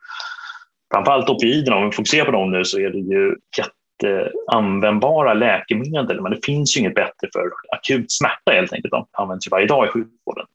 [0.94, 6.32] framförallt opioiderna, om vi fokuserar på dem nu, så är det ju jätteanvändbara läkemedel, men
[6.32, 8.92] det finns ju inget bättre för akut smärta helt enkelt.
[8.92, 10.46] De används ju varje dag i sjukvården.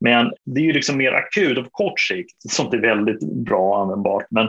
[0.00, 3.74] Men det är ju liksom mer akut och på kort sikt, sånt är väldigt bra
[3.74, 4.26] och användbart.
[4.30, 4.48] Men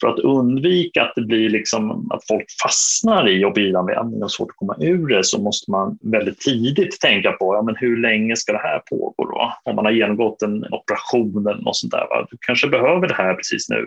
[0.00, 4.56] för att undvika att det blir liksom att folk fastnar i opioidanvändning och svårt att
[4.56, 8.52] komma ur det så måste man väldigt tidigt tänka på ja, men hur länge ska
[8.52, 9.52] det här pågå då?
[9.64, 12.06] Om man har genomgått en operation eller något sånt där.
[12.10, 12.26] Va?
[12.30, 13.86] Du kanske behöver det här precis nu.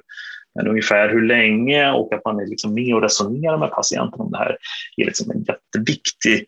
[0.56, 4.32] Men ungefär hur länge och att man är liksom med och resonerar med patienten om
[4.32, 4.58] det här
[4.98, 6.46] är liksom en jätteviktig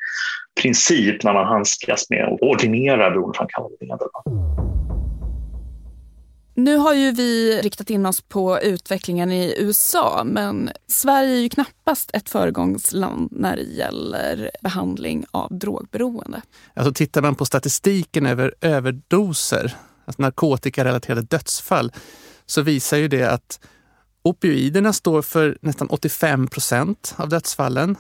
[0.62, 4.08] princip när man handskas med och ordinerar beroendeframkallande medel.
[6.56, 11.50] Nu har ju vi riktat in oss på utvecklingen i USA men Sverige är ju
[11.50, 16.42] knappast ett föregångsland när det gäller behandling av drogberoende.
[16.74, 21.92] Alltså tittar man på statistiken över överdoser, alltså narkotikarelaterade dödsfall,
[22.46, 23.60] så visar ju det att
[24.28, 27.96] opioiderna står för nästan 85 procent av dödsfallen.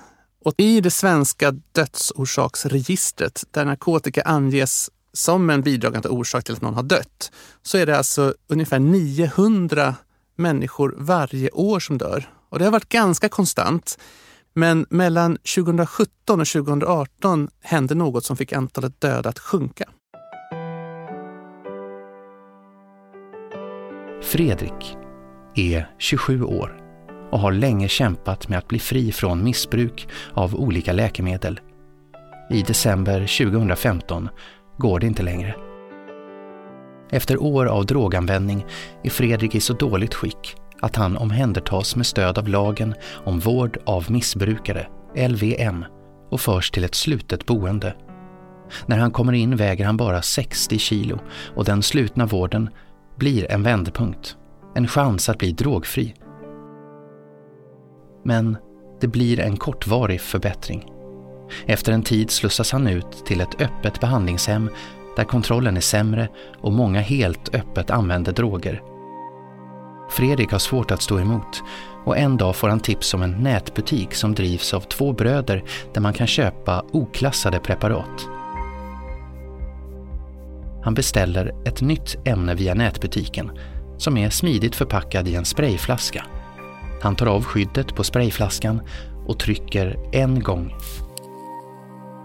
[0.45, 6.73] Och I det svenska dödsorsaksregistret, där narkotika anges som en bidragande orsak till att någon
[6.73, 7.31] har dött,
[7.63, 9.95] så är det alltså ungefär 900
[10.35, 12.29] människor varje år som dör.
[12.49, 13.97] Och det har varit ganska konstant.
[14.53, 19.89] Men mellan 2017 och 2018 hände något som fick antalet döda att sjunka.
[24.21, 24.97] Fredrik
[25.57, 26.81] är 27 år
[27.31, 31.59] och har länge kämpat med att bli fri från missbruk av olika läkemedel.
[32.49, 34.29] I december 2015
[34.77, 35.55] går det inte längre.
[37.11, 38.65] Efter år av droganvändning
[39.03, 42.93] är Fredrik i så dåligt skick att han omhändertas med stöd av lagen
[43.25, 45.85] om vård av missbrukare, LVM,
[46.29, 47.95] och förs till ett slutet boende.
[48.85, 51.19] När han kommer in väger han bara 60 kilo
[51.55, 52.69] och den slutna vården
[53.17, 54.37] blir en vändpunkt,
[54.77, 56.13] en chans att bli drogfri.
[58.23, 58.57] Men
[59.01, 60.91] det blir en kortvarig förbättring.
[61.65, 64.69] Efter en tid slussas han ut till ett öppet behandlingshem
[65.15, 66.29] där kontrollen är sämre
[66.61, 68.81] och många helt öppet använder droger.
[70.09, 71.63] Fredrik har svårt att stå emot
[72.05, 75.63] och en dag får han tips om en nätbutik som drivs av två bröder
[75.93, 78.27] där man kan köpa oklassade preparat.
[80.83, 83.51] Han beställer ett nytt ämne via nätbutiken
[83.97, 86.25] som är smidigt förpackad i en sprayflaska.
[87.01, 88.81] Han tar av skyddet på sprayflaskan
[89.25, 90.73] och trycker en gång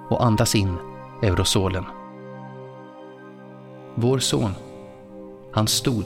[0.09, 0.77] och andas in
[1.23, 1.85] eurosolen.
[3.95, 4.55] Vår son,
[5.53, 6.05] han stod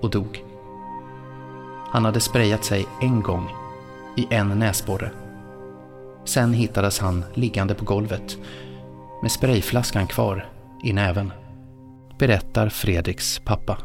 [0.00, 0.44] och dog.
[1.90, 3.48] Han hade sprayat sig en gång
[4.16, 5.10] i en näsborre.
[6.24, 8.38] Sen hittades han liggande på golvet
[9.22, 10.48] med sprayflaskan kvar
[10.84, 11.32] i näven,
[12.18, 13.78] berättar Fredriks pappa.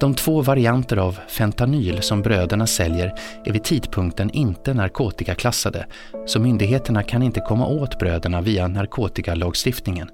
[0.00, 5.86] De två varianter av fentanyl som bröderna säljer är vid tidpunkten inte narkotikaklassade,
[6.26, 10.08] så myndigheterna kan inte komma åt bröderna via narkotikalagstiftningen.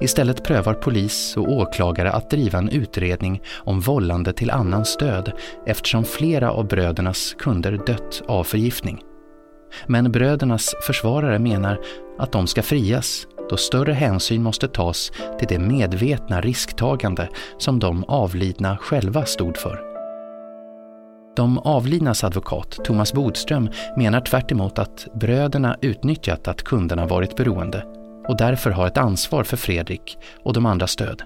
[0.00, 5.32] Istället prövar polis och åklagare att driva en utredning om vållande till annans död
[5.66, 9.02] eftersom flera av brödernas kunder dött av förgiftning.
[9.86, 11.80] Men brödernas försvarare menar
[12.18, 18.04] att de ska frias då större hänsyn måste tas till det medvetna risktagande som de
[18.04, 19.80] avlidna själva stod för.
[21.36, 27.84] De avlidnas advokat, Thomas Bodström, menar tvärt att bröderna utnyttjat att kunderna varit beroende
[28.28, 31.22] och därför har ett ansvar för Fredrik och de andra stöd.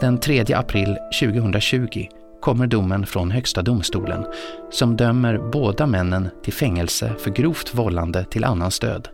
[0.00, 2.06] Den 3 april 2020
[2.40, 4.26] kommer domen från Högsta domstolen
[4.70, 9.08] som dömer båda männen till fängelse för grovt vållande till annans död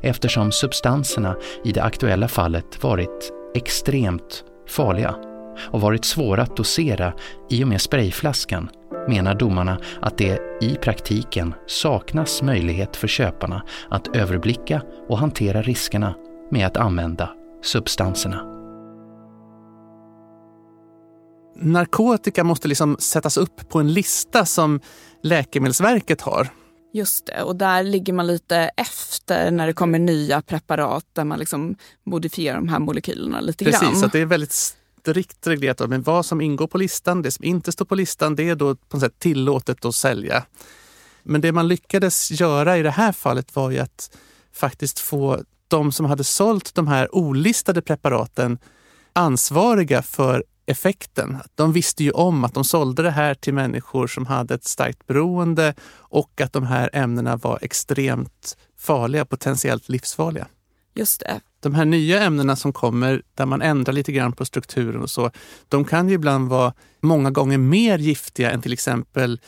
[0.00, 5.14] eftersom substanserna i det aktuella fallet varit extremt farliga
[5.70, 7.12] och varit svåra att dosera
[7.50, 8.68] i och med sprayflaskan
[9.08, 16.14] menar domarna att det i praktiken saknas möjlighet för köparna att överblicka och hantera riskerna
[16.50, 17.30] med att använda
[17.62, 18.46] substanserna.
[21.56, 24.80] Narkotika måste liksom sättas upp på en lista som
[25.22, 26.48] Läkemedelsverket har
[26.92, 31.38] Just det, och där ligger man lite efter när det kommer nya preparat där man
[31.38, 33.90] liksom modifierar de här molekylerna lite Precis, grann.
[33.90, 34.52] Precis, så det är väldigt
[35.00, 35.88] strikt reglerat.
[35.88, 38.74] Men vad som ingår på listan, det som inte står på listan, det är då
[38.74, 40.44] på något sätt tillåtet att sälja.
[41.22, 44.18] Men det man lyckades göra i det här fallet var ju att
[44.52, 48.58] faktiskt få de som hade sålt de här olistade preparaten
[49.12, 51.36] ansvariga för effekten.
[51.54, 55.06] De visste ju om att de sålde det här till människor som hade ett starkt
[55.06, 60.46] beroende och att de här ämnena var extremt farliga, potentiellt livsfarliga.
[60.94, 61.40] Just det.
[61.60, 65.30] De här nya ämnena som kommer, där man ändrar lite grann på strukturen och så,
[65.68, 69.40] de kan ju ibland vara många gånger mer giftiga än till exempel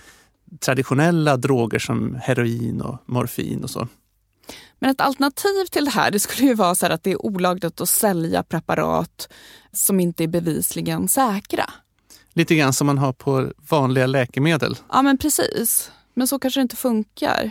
[0.61, 3.89] traditionella droger som heroin och morfin och så.
[4.79, 7.81] Men ett alternativ till det här det skulle ju vara så att det är olagligt
[7.81, 9.29] att sälja preparat
[9.73, 11.71] som inte är bevisligen säkra.
[12.33, 14.77] Lite grann som man har på vanliga läkemedel.
[14.93, 15.91] Ja men precis.
[16.15, 17.51] Men så kanske det inte funkar.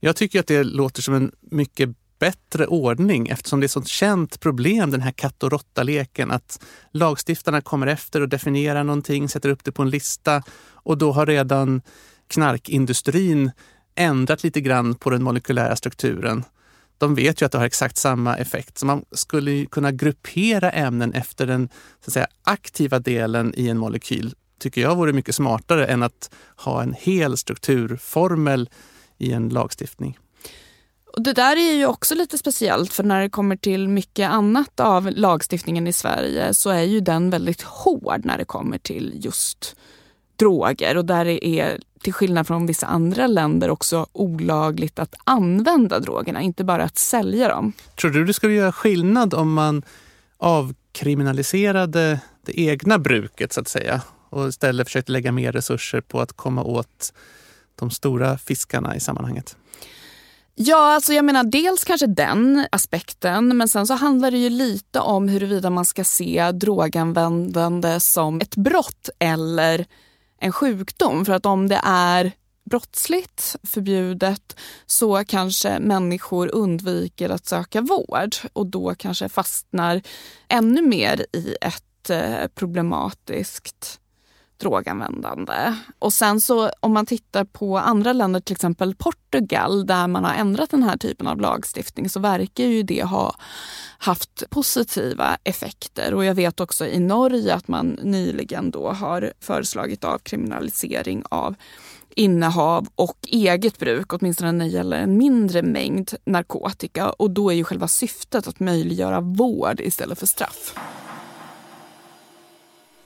[0.00, 3.88] Jag tycker att det låter som en mycket bättre ordning eftersom det är ett sånt
[3.88, 6.30] känt problem, den här katt och råtta-leken.
[6.30, 11.12] Att lagstiftarna kommer efter och definierar någonting, sätter upp det på en lista och då
[11.12, 11.82] har redan
[12.26, 13.50] knarkindustrin
[13.94, 16.44] ändrat lite grann på den molekylära strukturen.
[16.98, 18.78] De vet ju att det har exakt samma effekt.
[18.78, 21.68] Så man skulle kunna gruppera ämnen efter den
[22.00, 26.30] så att säga, aktiva delen i en molekyl tycker jag vore mycket smartare än att
[26.56, 28.70] ha en hel strukturformel
[29.18, 30.18] i en lagstiftning.
[31.16, 34.80] Och det där är ju också lite speciellt för när det kommer till mycket annat
[34.80, 39.76] av lagstiftningen i Sverige så är ju den väldigt hård när det kommer till just
[40.36, 45.98] droger och där det är till skillnad från vissa andra länder också olagligt att använda
[45.98, 47.72] drogerna, inte bara att sälja dem.
[48.00, 49.82] Tror du det skulle göra skillnad om man
[50.38, 56.32] avkriminaliserade det egna bruket så att säga och istället försökte lägga mer resurser på att
[56.32, 57.12] komma åt
[57.74, 59.56] de stora fiskarna i sammanhanget?
[60.54, 65.00] Ja, alltså jag menar dels kanske den aspekten men sen så handlar det ju lite
[65.00, 69.86] om huruvida man ska se droganvändande som ett brott eller
[70.42, 71.24] en sjukdom.
[71.24, 72.32] För att om det är
[72.70, 80.02] brottsligt, förbjudet, så kanske människor undviker att söka vård och då kanske fastnar
[80.48, 84.00] ännu mer i ett eh, problematiskt
[84.62, 85.74] droganvändande.
[85.98, 90.34] Och sen så om man tittar på andra länder, till exempel Portugal, där man har
[90.34, 93.34] ändrat den här typen av lagstiftning så verkar ju det ha
[93.98, 96.14] haft positiva effekter.
[96.14, 101.54] Och jag vet också i Norge att man nyligen då har föreslagit avkriminalisering av
[102.16, 107.10] innehav och eget bruk, åtminstone när det gäller en mindre mängd narkotika.
[107.10, 110.74] Och då är ju själva syftet att möjliggöra vård istället för straff.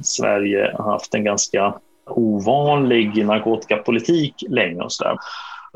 [0.05, 1.75] Sverige har haft en ganska
[2.11, 5.17] ovanlig narkotikapolitik länge och så där.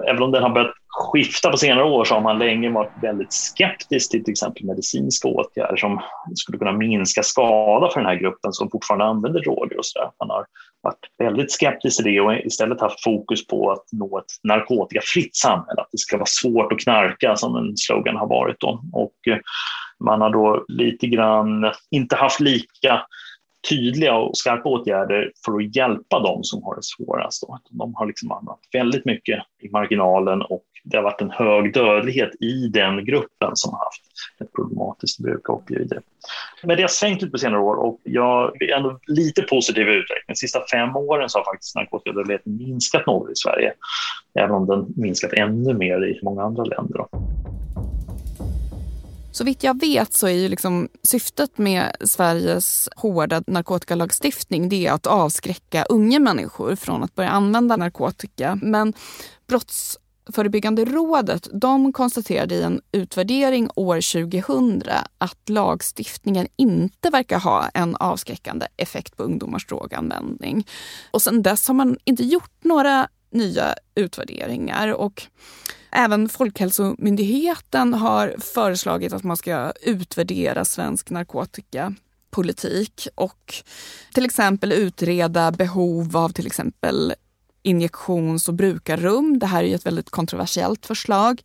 [0.08, 3.32] Även om den har börjat skifta på senare år så har man länge varit väldigt
[3.32, 6.00] skeptisk till till exempel medicinska åtgärder som
[6.34, 10.10] skulle kunna minska skada för den här gruppen som fortfarande använder droger och så där.
[10.18, 10.46] Man har
[10.82, 15.80] varit väldigt skeptisk till det och istället haft fokus på att nå ett narkotikafritt samhälle,
[15.80, 18.82] att det ska vara svårt att knarka som en slogan har varit då.
[18.92, 19.38] Och eh,
[20.04, 23.02] man har då lite grann inte haft lika
[23.68, 27.42] tydliga och skarpa åtgärder för att hjälpa dem som har det svårast.
[27.42, 27.58] Då.
[27.70, 32.30] De har liksom hamnat väldigt mycket i marginalen och det har varit en hög dödlighet
[32.40, 34.02] i den gruppen som har haft
[34.40, 36.00] ett problematiskt bruk av opioider.
[36.62, 39.92] Men det har svängt ut på senare år och jag är ändå lite positiv i
[39.92, 40.24] utvecklingen.
[40.26, 43.72] De sista fem åren så har faktiskt narkotikadödligheten minskat något i Sverige,
[44.34, 46.98] även om den minskat ännu mer i många andra länder.
[46.98, 47.08] Då.
[49.32, 54.92] Så vitt jag vet så är ju liksom syftet med Sveriges hårda narkotikalagstiftning det är
[54.92, 58.58] att avskräcka unga människor från att börja använda narkotika.
[58.62, 58.92] Men
[59.46, 64.82] Brottsförebyggande rådet de konstaterade i en utvärdering år 2000
[65.18, 70.66] att lagstiftningen inte verkar ha en avskräckande effekt på ungdomars droganvändning.
[71.10, 74.88] Och sen dess har man inte gjort några nya utvärderingar.
[74.94, 75.26] Och
[75.92, 83.54] Även Folkhälsomyndigheten har föreslagit att man ska utvärdera svensk narkotikapolitik och
[84.14, 87.14] till exempel utreda behov av till exempel
[87.62, 89.38] injektions och brukarrum.
[89.38, 91.42] Det här är ett väldigt kontroversiellt förslag.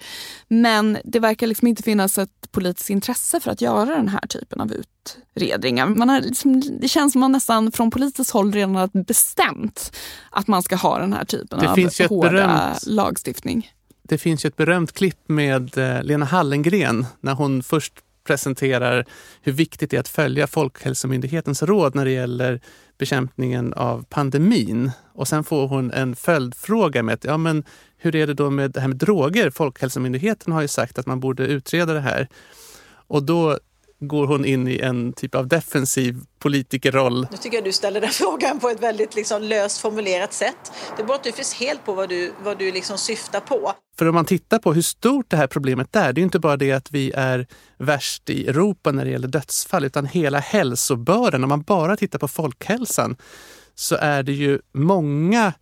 [0.47, 4.61] Men det verkar liksom inte finnas ett politiskt intresse för att göra den här typen
[4.61, 5.87] av utredningar.
[5.87, 9.97] Man har liksom, det känns som man nästan från politiskt håll redan har bestämt
[10.29, 13.71] att man ska ha den här typen det av finns hårda berömt, lagstiftning.
[14.03, 17.93] Det finns ju ett berömt klipp med eh, Lena Hallengren när hon först
[18.25, 19.05] presenterar
[19.41, 22.61] hur viktigt det är att följa Folkhälsomyndighetens råd när det gäller
[22.97, 24.91] bekämpningen av pandemin.
[25.13, 27.63] Och sen får hon en följdfråga med att, ja men
[27.97, 29.49] hur är det då med det här med droger?
[29.49, 32.27] Folkhälsomyndigheten har ju sagt att man borde utreda det här.
[33.07, 33.59] Och då
[33.99, 37.27] går hon in i en typ av defensiv politikerroll.
[37.31, 40.71] Nu tycker jag du ställer den frågan på ett väldigt liksom löst formulerat sätt.
[40.97, 43.73] Det beror naturligtvis helt på vad du, vad du liksom syftar på.
[43.97, 46.57] För om man tittar på hur stort det här problemet är, det är inte bara
[46.57, 51.43] det att vi är värst i Europa när det gäller dödsfall, utan hela hälsobördan.
[51.43, 53.15] Om man bara tittar på folkhälsan
[53.75, 55.53] så är det ju många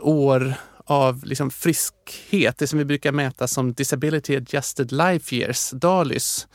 [0.00, 0.54] år
[0.86, 6.46] av liksom friskhet, det som vi brukar mäta som Disability Adjusted Life Years, DALYs,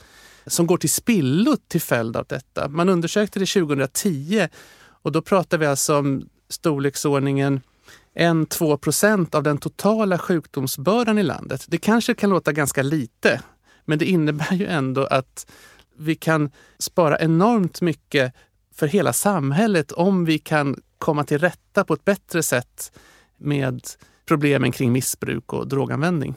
[0.50, 2.68] som går till spillo till följd av detta.
[2.68, 4.48] Man undersökte det 2010
[5.02, 7.60] och då pratar vi alltså om storleksordningen
[8.14, 11.64] 1-2 procent av den totala sjukdomsbördan i landet.
[11.68, 13.40] Det kanske kan låta ganska lite,
[13.84, 15.46] men det innebär ju ändå att
[15.96, 18.34] vi kan spara enormt mycket
[18.74, 22.92] för hela samhället om vi kan komma till rätta på ett bättre sätt
[23.36, 23.80] med
[24.26, 26.34] problemen kring missbruk och droganvändning.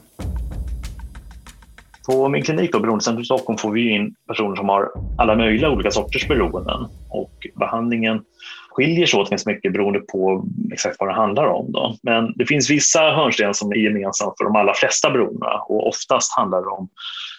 [2.06, 5.90] På min klinik då, Beroendecentrum Stockholm får vi in personer som har alla möjliga olika
[5.90, 8.22] sorters beroenden och behandlingen
[8.70, 11.72] skiljer sig åt ganska mycket beroende på exakt vad det handlar om.
[11.72, 11.96] Då.
[12.02, 16.36] Men det finns vissa hörnstenar som är gemensamma för de allra flesta beroendena och oftast
[16.36, 16.88] handlar det om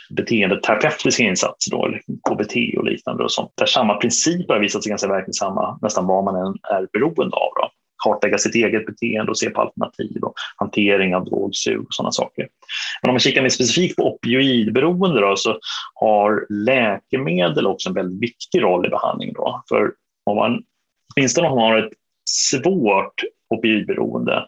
[0.09, 1.93] beteendeterapeutiska insatser, då,
[2.29, 6.23] KBT och liknande, och sånt, där samma principer har visat sig ganska verksamma nästan vad
[6.23, 7.49] man än är beroende av.
[7.55, 7.69] Då
[8.05, 12.47] kartlägga sitt eget beteende och se på alternativ och hantering av drogsug och sådana saker.
[13.01, 15.59] Men om man kikar mer specifikt på opioidberoende då, så
[15.93, 19.35] har läkemedel också en väldigt viktig roll i behandlingen.
[19.35, 19.63] Då.
[19.69, 19.91] För
[20.25, 20.63] om man,
[21.15, 21.93] åtminstone om man har ett
[22.29, 24.45] svårt opioidberoende,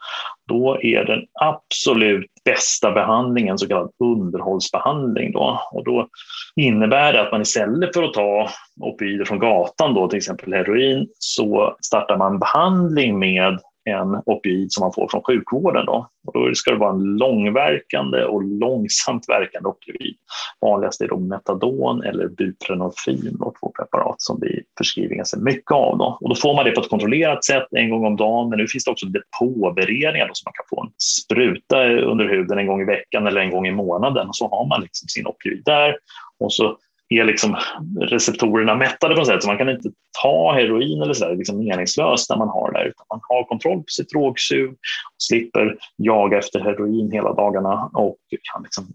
[0.48, 5.32] då är den absolut bästa behandlingen så kallad underhållsbehandling.
[5.32, 5.62] Då.
[5.72, 6.08] Och då
[6.56, 11.08] innebär det att man istället för att ta opioider från gatan, då, till exempel heroin,
[11.20, 15.86] så startar man behandling med en opioid som man får från sjukvården.
[15.86, 16.10] Då.
[16.28, 20.16] Och då ska det vara en långverkande och långsamt verkande opioid.
[20.62, 25.98] Vanligast är då metadon eller buprenorfin, och två preparat som vi förskriver ganska mycket av.
[25.98, 26.18] Då.
[26.22, 28.68] Och då får man det på ett kontrollerat sätt en gång om dagen, men nu
[28.68, 30.92] finns det också depåberedningar så man kan få en
[31.24, 34.28] spruta under huden en gång i veckan eller en gång i månaden.
[34.28, 35.96] Och så har man liksom sin opioid där
[36.40, 36.78] och så
[37.10, 37.58] är liksom
[38.01, 39.41] receptorerna mättade på något sätt.
[39.41, 39.89] Så man kan inte
[40.22, 42.84] ta heroin eller så där, liksom meningslöst när man har det.
[42.84, 44.76] Utan man har kontroll på sitt drogsug,
[45.18, 48.18] slipper jaga efter heroin hela dagarna och
[48.53, 48.88] kan liksom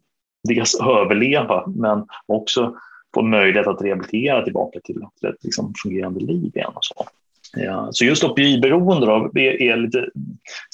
[0.48, 2.74] dels överleva men också
[3.14, 6.72] få möjlighet att rehabilitera tillbaka till, till ett liksom fungerande liv igen.
[6.74, 7.06] Och så.
[7.56, 10.08] Ja, så just opioidberoende då, är, är lite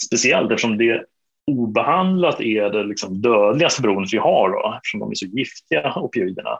[0.06, 1.04] speciellt eftersom det
[1.46, 6.58] obehandlat är det liksom dödligaste beroendet vi har då, eftersom de är så giftiga opioiderna.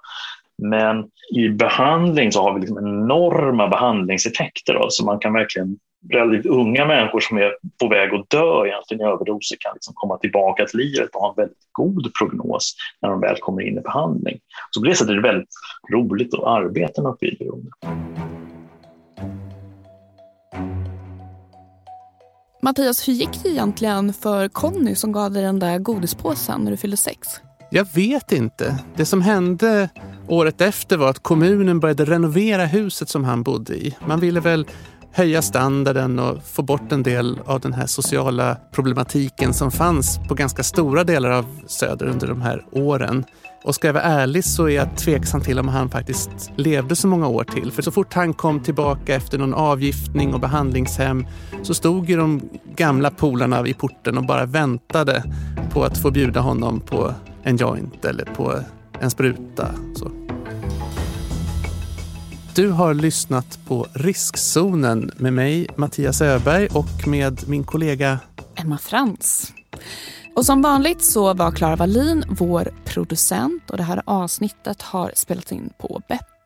[0.62, 1.04] Men
[1.34, 4.74] i behandling så har vi liksom enorma behandlingseffekter.
[4.74, 5.78] Då, så man kan verkligen,
[6.12, 10.18] relativt unga människor som är på väg att dö egentligen i överdoser kan liksom komma
[10.18, 13.80] tillbaka till livet och ha en väldigt god prognos när de väl kommer in i
[13.80, 14.38] behandling.
[14.70, 15.54] Så på det sättet är det väldigt
[15.92, 17.70] roligt att arbeta med opioidberoende.
[22.62, 26.76] Mattias, hur gick det egentligen för Conny som gav dig den där godispåsen när du
[26.76, 27.28] fyllde sex?
[27.70, 28.78] Jag vet inte.
[28.96, 29.88] Det som hände
[30.28, 33.96] året efter var att kommunen började renovera huset som han bodde i.
[34.06, 34.66] Man ville väl
[35.12, 40.34] höja standarden och få bort en del av den här sociala problematiken som fanns på
[40.34, 43.24] ganska stora delar av Söder under de här åren.
[43.64, 47.08] Och ska jag vara ärlig så är jag tveksam till om han faktiskt levde så
[47.08, 47.72] många år till.
[47.72, 51.26] För så fort han kom tillbaka efter någon avgiftning och behandlingshem
[51.62, 52.42] så stod ju de
[52.76, 55.24] gamla polarna i porten och bara väntade
[55.70, 58.60] på att få bjuda honom på en joint eller på
[59.00, 59.74] en spruta.
[59.94, 60.10] Så.
[62.54, 68.18] Du har lyssnat på Riskzonen med mig, Mattias Öberg och med min kollega
[68.56, 69.52] Emma Frans.
[70.36, 75.52] Och som vanligt så var Klara Wallin vår producent och det här avsnittet har spelats
[75.52, 76.37] in på Beppe.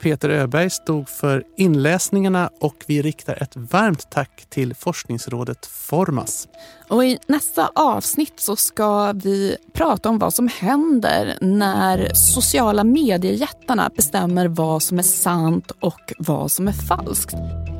[0.00, 6.48] Peter Öberg stod för inläsningarna och vi riktar ett varmt tack till forskningsrådet Formas.
[6.88, 13.90] Och I nästa avsnitt så ska vi prata om vad som händer när sociala mediejättarna
[13.96, 17.34] bestämmer vad som är sant och vad som är falskt.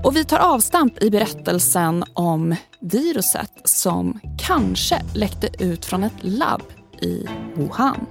[0.05, 6.63] Och vi tar avstamp i berättelsen om viruset som kanske läckte ut från ett labb
[7.03, 8.07] i Wuhan.